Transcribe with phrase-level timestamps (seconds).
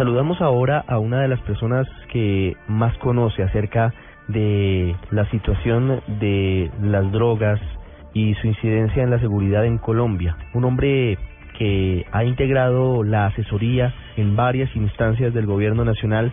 [0.00, 3.92] Saludamos ahora a una de las personas que más conoce acerca
[4.28, 7.60] de la situación de las drogas
[8.14, 10.38] y su incidencia en la seguridad en Colombia.
[10.54, 11.18] Un hombre
[11.58, 16.32] que ha integrado la asesoría en varias instancias del gobierno nacional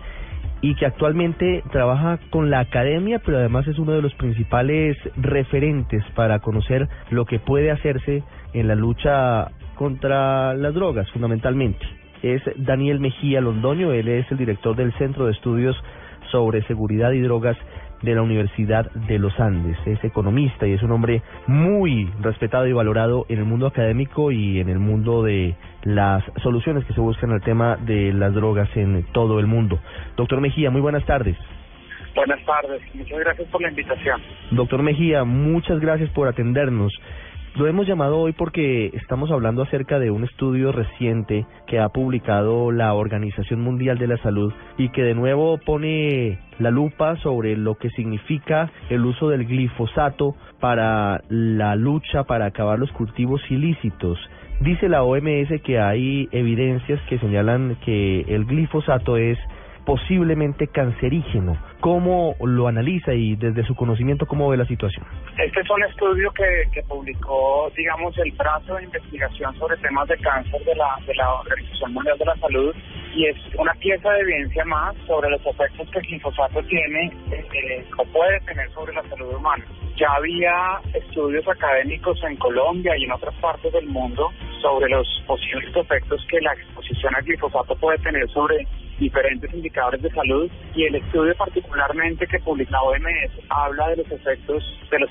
[0.62, 6.06] y que actualmente trabaja con la academia, pero además es uno de los principales referentes
[6.16, 8.24] para conocer lo que puede hacerse
[8.54, 11.86] en la lucha contra las drogas, fundamentalmente.
[12.24, 15.76] Es Daniel Mejía Londoño, él es el director del Centro de Estudios
[16.32, 17.58] sobre Seguridad y Drogas
[18.02, 19.78] de la Universidad de los Andes.
[19.86, 24.60] Es economista y es un hombre muy respetado y valorado en el mundo académico y
[24.60, 29.04] en el mundo de las soluciones que se buscan al tema de las drogas en
[29.14, 29.80] todo el mundo.
[30.16, 31.38] Doctor Mejía, muy buenas tardes.
[32.16, 34.20] Buenas tardes, muchas gracias por la invitación.
[34.52, 36.92] Doctor Mejía, muchas gracias por atendernos.
[37.58, 42.72] Lo hemos llamado hoy porque estamos hablando acerca de un estudio reciente que ha publicado
[42.72, 47.74] la Organización Mundial de la Salud y que de nuevo pone la lupa sobre lo
[47.74, 54.20] que significa el uso del glifosato para la lucha para acabar los cultivos ilícitos.
[54.62, 59.40] Dice la OMS que hay evidencias que señalan que el glifosato es
[59.88, 61.58] posiblemente cancerígeno.
[61.80, 65.06] ¿Cómo lo analiza y desde su conocimiento cómo ve la situación?
[65.38, 70.62] Este es un estudio que, publicó, digamos, el brazo de investigación sobre temas de cáncer
[70.66, 72.76] de la, de la Organización Mundial de la Salud
[73.16, 77.86] y es una pieza de evidencia más sobre los efectos que el glifosato tiene eh,
[77.98, 79.64] o puede tener sobre la salud humana.
[79.96, 85.74] Ya había estudios académicos en Colombia y en otras partes del mundo sobre los posibles
[85.74, 88.68] efectos que la exposición al glifosato puede tener sobre
[89.00, 94.64] diferentes indicadores de salud y el estudio particularmente que publica OMS habla de los efectos,
[94.92, 95.07] de los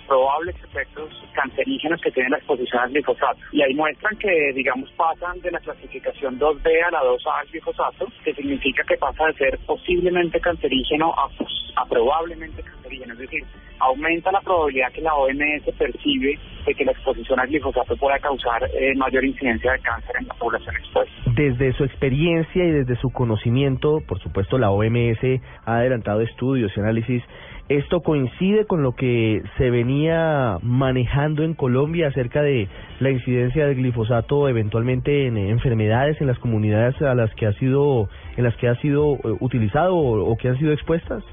[1.66, 3.38] cancerígenos que tiene la exposición al glifosato.
[3.52, 8.06] Y ahí muestran que, digamos, pasan de la clasificación 2B a la 2A al glifosato,
[8.24, 11.28] que significa que pasa de ser posiblemente cancerígeno a,
[11.76, 13.14] a probablemente cancerígeno.
[13.14, 13.42] Es decir,
[13.80, 18.62] aumenta la probabilidad que la OMS percibe de que la exposición al glifosato pueda causar
[18.74, 21.14] eh, mayor incidencia de cáncer en la población expuesta.
[21.34, 25.18] Desde su experiencia y desde su conocimiento, por supuesto la OMS
[25.64, 27.22] ha adelantado estudios y análisis.
[27.68, 32.68] ¿Esto coincide con lo que se venía manejando en Colombia acerca de
[33.00, 38.08] la incidencia del glifosato eventualmente en enfermedades en las comunidades a las que ha sido
[38.36, 41.24] en las que ha sido eh, utilizado o que han sido expuestas?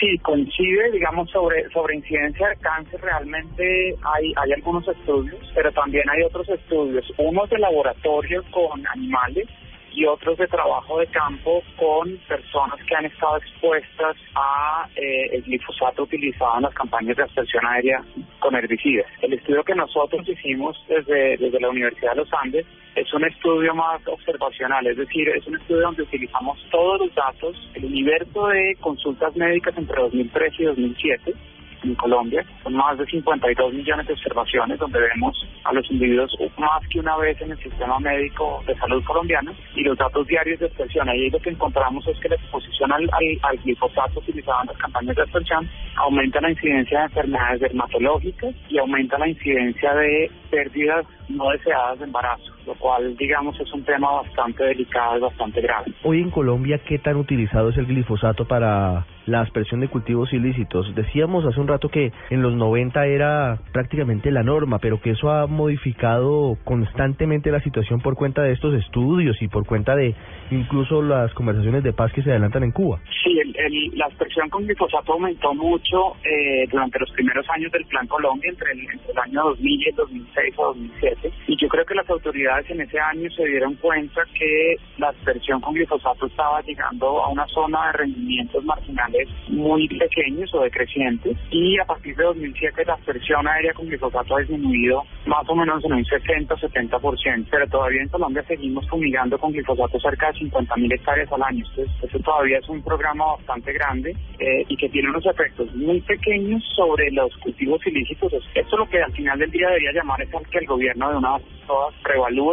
[0.00, 3.00] Sí, coincide, digamos, sobre, sobre incidencia de cáncer.
[3.02, 9.48] Realmente hay, hay algunos estudios, pero también hay otros estudios, unos de laboratorio con animales
[9.92, 15.42] y otros de trabajo de campo con personas que han estado expuestas a eh, el
[15.42, 18.02] glifosato utilizado en las campañas de aspersión aérea
[18.38, 19.06] con herbicidas.
[19.22, 23.74] El estudio que nosotros hicimos desde, desde la Universidad de los Andes es un estudio
[23.74, 28.76] más observacional, es decir, es un estudio donde utilizamos todos los datos, el universo de
[28.80, 31.34] consultas médicas entre 2003 y 2007
[31.82, 32.44] en Colombia.
[32.62, 37.16] Son más de 52 millones de observaciones donde vemos a los individuos más que una
[37.16, 41.08] vez en el sistema médico de salud colombiano y los datos diarios de expresión.
[41.08, 43.08] Ahí lo que encontramos es que la exposición al,
[43.42, 48.78] al, glifosato utilizado en las campañas de expresión aumenta la incidencia de enfermedades dermatológicas y
[48.78, 54.12] aumenta la incidencia de pérdidas no deseadas de embarazo, lo cual, digamos, es un tema
[54.12, 55.90] bastante delicado y bastante grave.
[56.04, 60.94] Hoy en Colombia, ¿qué tan utilizado es el glifosato para la aspersión de cultivos ilícitos?
[60.94, 65.30] Decíamos hace un rato que en los 90 era prácticamente la norma, pero que eso
[65.30, 70.14] ha modificado constantemente la situación por cuenta de estos estudios y por cuenta de
[70.50, 73.00] incluso las conversaciones de paz que se adelantan en Cuba.
[73.24, 78.06] Sí, el, la aspersión con glifosato aumentó mucho eh, durante los primeros años del Plan
[78.06, 81.84] Colombia, entre el, entre el año 2000 y el 2006 o 2007 y yo creo
[81.84, 86.60] que las autoridades en ese año se dieron cuenta que la aspersión con glifosato estaba
[86.62, 92.24] llegando a una zona de rendimientos marginales muy pequeños o decrecientes y a partir de
[92.24, 97.66] 2007 la aspersión aérea con glifosato ha disminuido más o menos en un 60-70%, pero
[97.68, 101.64] todavía en Colombia seguimos fumigando con glifosato cerca de 50.000 hectáreas al año.
[101.68, 106.00] Entonces, eso todavía es un programa bastante grande eh, y que tiene unos efectos muy
[106.00, 108.32] pequeños sobre los cultivos ilícitos.
[108.54, 111.36] Esto lo que al final del día debería llamar es que el gobierno de una
[111.36, 111.94] vez todas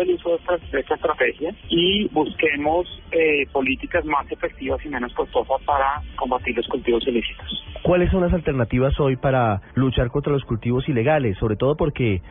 [0.02, 5.62] el uso de esta, esta estrategia y busquemos eh, políticas más efectivas y menos costosas
[5.66, 7.64] para combatir los cultivos ilícitos.
[7.84, 11.38] ¿Cuáles son las alternativas hoy para luchar contra los cultivos ilegales?
[11.38, 12.22] Sobre todo porque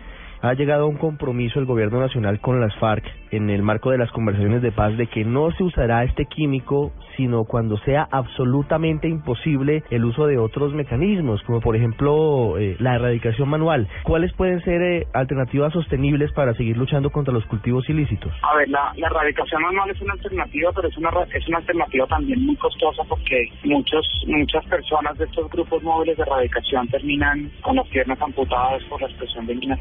[0.45, 3.97] ha llegado a un compromiso el gobierno nacional con las FARC en el marco de
[3.97, 9.09] las conversaciones de paz de que no se usará este químico sino cuando sea absolutamente
[9.09, 13.89] imposible el uso de otros mecanismos, como por ejemplo eh, la erradicación manual.
[14.03, 18.33] ¿Cuáles pueden ser eh, alternativas sostenibles para seguir luchando contra los cultivos ilícitos?
[18.43, 22.45] A ver, la, erradicación manual es una alternativa, pero es una, es una alternativa también
[22.45, 27.87] muy costosa porque muchos muchas personas de estos grupos móviles de erradicación terminan con las
[27.89, 29.81] piernas amputadas por la expresión de minas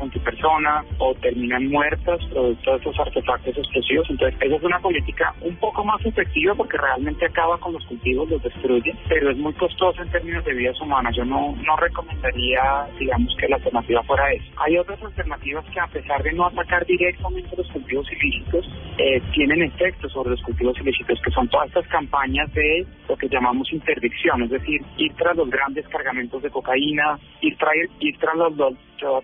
[0.99, 4.07] o terminan muertas producto de estos artefactos explosivos.
[4.09, 8.29] Entonces, esa es una política un poco más efectiva porque realmente acaba con los cultivos,
[8.29, 11.15] los destruye, pero es muy costosa en términos de vidas humanas.
[11.15, 14.45] Yo no, no recomendaría, digamos, que la alternativa fuera esa.
[14.57, 18.65] Hay otras alternativas que a pesar de no atacar directamente los cultivos ilícitos,
[18.97, 23.27] eh, tienen efectos sobre los cultivos ilícitos, que son todas estas campañas de lo que
[23.27, 28.35] llamamos interdicción, es decir, ir tras los grandes cargamentos de cocaína, ir, traer, ir tras
[28.35, 28.75] los,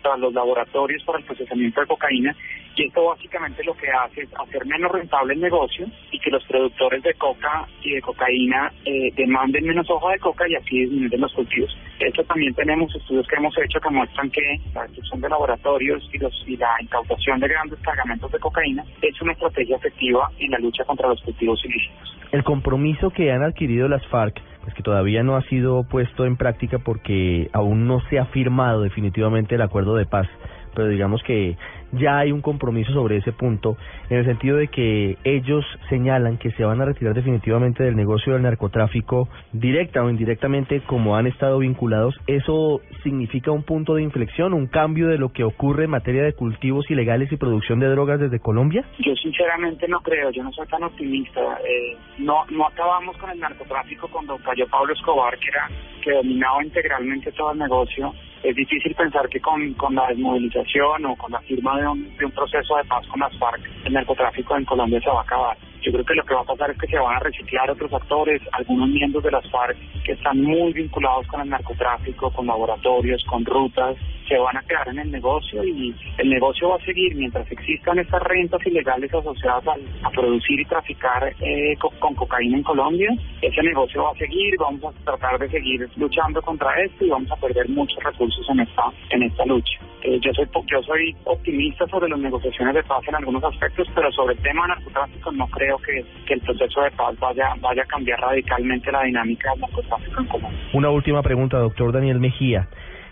[0.01, 2.35] tras los laboratorios para el procesamiento de cocaína
[2.75, 6.43] y esto básicamente lo que hace es hacer menos rentable el negocio y que los
[6.45, 11.19] productores de coca y de cocaína eh, demanden menos hoja de coca y así disminuyen
[11.19, 11.77] los cultivos.
[11.99, 16.17] Esto también tenemos estudios que hemos hecho que muestran que la destrucción de laboratorios y,
[16.19, 20.59] los, y la incautación de grandes cargamentos de cocaína es una estrategia efectiva en la
[20.59, 22.17] lucha contra los cultivos ilícitos.
[22.31, 26.37] El compromiso que han adquirido las FARC pues que todavía no ha sido puesto en
[26.37, 30.27] práctica porque aún no se ha firmado definitivamente el acuerdo de paz,
[30.73, 31.57] pero digamos que
[31.91, 33.77] ya hay un compromiso sobre ese punto,
[34.09, 38.33] en el sentido de que ellos señalan que se van a retirar definitivamente del negocio
[38.33, 42.15] del narcotráfico, directa o indirectamente, como han estado vinculados.
[42.27, 46.33] ¿Eso significa un punto de inflexión, un cambio de lo que ocurre en materia de
[46.33, 48.83] cultivos ilegales y producción de drogas desde Colombia?
[48.99, 51.41] Yo sinceramente no creo, yo no soy tan optimista.
[51.63, 55.69] Eh, no, no acabamos con el narcotráfico cuando cayó Pablo Escobar, que, era,
[56.03, 58.13] que dominaba integralmente todo el negocio
[58.43, 62.25] es difícil pensar que con, con la desmovilización o con la firma de un, de
[62.25, 65.57] un proceso de paz con las FARC, el narcotráfico en Colombia se va a acabar.
[65.81, 67.93] Yo creo que lo que va a pasar es que se van a reciclar otros
[67.93, 73.23] actores, algunos miembros de las FARC que están muy vinculados con el narcotráfico, con laboratorios,
[73.25, 73.95] con rutas,
[74.29, 77.97] se van a quedar en el negocio y el negocio va a seguir mientras existan
[77.97, 79.63] estas rentas ilegales asociadas
[80.03, 83.09] a, producir y traficar eh, con, cocaína en Colombia.
[83.41, 87.31] Ese negocio va a seguir, vamos a tratar de seguir luchando contra esto y vamos
[87.31, 89.79] a perder muchos recursos en esta en esta lucha.
[90.03, 94.11] Eh, yo soy yo soy optimista sobre las negociaciones de paz en algunos aspectos, pero
[94.11, 97.85] sobre el tema narcotráfico no creo que, que el proceso de paz vaya vaya a
[97.85, 100.59] cambiar radicalmente la dinámica del narcotráfico en Colombia.
[100.73, 102.67] Una última pregunta, doctor Daniel Mejía.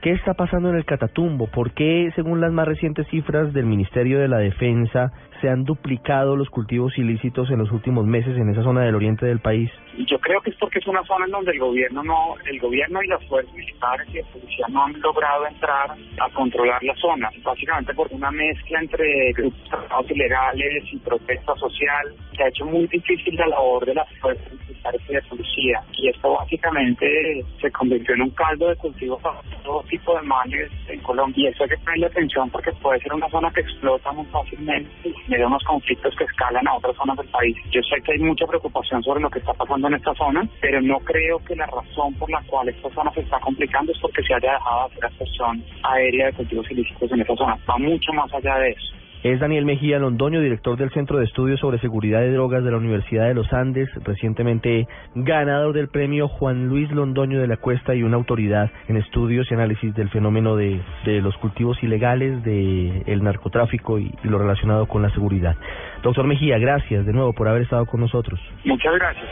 [0.08, 1.48] ¿Qué está pasando en el Catatumbo?
[1.48, 5.12] ¿Por qué, según las más recientes cifras del Ministerio de la Defensa,
[5.42, 9.26] se han duplicado los cultivos ilícitos en los últimos meses en esa zona del oriente
[9.26, 9.70] del país?
[10.08, 13.02] Yo creo que es porque es una zona en donde el gobierno no, el gobierno
[13.02, 17.30] y las fuerzas militares y la policía no han logrado entrar a controlar la zona,
[17.44, 23.36] básicamente por una mezcla entre grupos ilegales y protesta social que ha hecho muy difícil
[23.36, 25.82] la labor de las fuerzas militares y de policía.
[25.94, 30.72] Y esto básicamente se convirtió en un caldo de cultivo para todo tipo de males
[30.88, 31.50] en Colombia.
[31.50, 34.90] Y eso hay que ponerle atención porque puede ser una zona que explota muy fácilmente
[35.28, 37.56] y de unos conflictos que escalan a otras zonas del país.
[37.72, 40.82] Yo sé que hay mucha preocupación sobre lo que está pasando en esta zona, pero
[40.82, 44.24] no creo que la razón por la cual esta zona se está complicando es porque
[44.24, 47.58] se haya dejado de hacer aspersión aérea de cultivos ilícitos en esta zona.
[47.70, 48.97] Va mucho más allá de eso.
[49.24, 52.78] Es Daniel Mejía Londoño, director del Centro de Estudios sobre Seguridad de Drogas de la
[52.78, 58.04] Universidad de los Andes, recientemente ganador del premio Juan Luis Londoño de la Cuesta y
[58.04, 63.24] una autoridad en estudios y análisis del fenómeno de, de los cultivos ilegales, de el
[63.24, 65.56] narcotráfico y, y lo relacionado con la seguridad.
[66.04, 68.40] Doctor Mejía, gracias de nuevo por haber estado con nosotros.
[68.64, 69.28] Muchas gracias.